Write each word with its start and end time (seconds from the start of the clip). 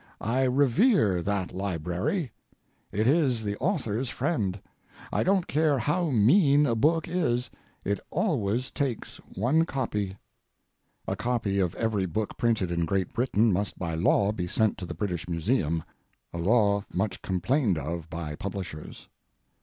I 0.19 0.45
revere 0.45 1.21
that 1.21 1.53
library. 1.53 2.31
It 2.91 3.07
is 3.07 3.43
the 3.43 3.55
author's 3.57 4.09
friend. 4.09 4.59
I 5.13 5.21
don't 5.21 5.45
care 5.45 5.77
how 5.77 6.09
mean 6.09 6.65
a 6.65 6.73
book 6.73 7.07
is, 7.07 7.51
it 7.85 7.99
always 8.09 8.71
takes 8.71 9.17
one 9.35 9.63
copy. 9.63 10.17
[A 11.07 11.15
copy 11.15 11.59
of 11.59 11.75
every 11.75 12.07
book 12.07 12.35
printed 12.35 12.71
in 12.71 12.85
Great 12.85 13.13
Britain 13.13 13.53
must 13.53 13.77
by 13.77 13.93
law 13.93 14.31
be 14.31 14.47
sent 14.47 14.79
to 14.79 14.87
the 14.87 14.95
British 14.95 15.29
Museum, 15.29 15.83
a 16.33 16.39
law 16.39 16.83
much 16.91 17.21
complained 17.21 17.77
of 17.77 18.09
by 18.09 18.33
publishers. 18.33 19.07